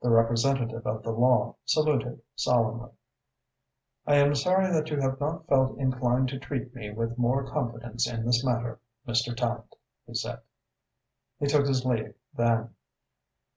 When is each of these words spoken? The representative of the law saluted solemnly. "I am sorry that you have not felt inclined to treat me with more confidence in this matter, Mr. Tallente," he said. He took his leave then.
The 0.00 0.10
representative 0.10 0.86
of 0.86 1.02
the 1.02 1.10
law 1.10 1.56
saluted 1.64 2.22
solemnly. 2.36 2.92
"I 4.06 4.14
am 4.14 4.36
sorry 4.36 4.70
that 4.70 4.90
you 4.90 5.00
have 5.00 5.18
not 5.18 5.48
felt 5.48 5.76
inclined 5.76 6.28
to 6.28 6.38
treat 6.38 6.72
me 6.72 6.92
with 6.92 7.18
more 7.18 7.42
confidence 7.50 8.08
in 8.08 8.24
this 8.24 8.44
matter, 8.44 8.78
Mr. 9.08 9.34
Tallente," 9.34 9.74
he 10.06 10.14
said. 10.14 10.42
He 11.40 11.48
took 11.48 11.66
his 11.66 11.84
leave 11.84 12.14
then. 12.32 12.76